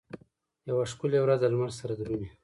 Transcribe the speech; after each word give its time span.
یوه 0.69 0.85
ښکلې 0.91 1.19
ورځ 1.21 1.39
دلمره 1.41 1.73
سره 1.79 1.93
درومي 1.99 2.29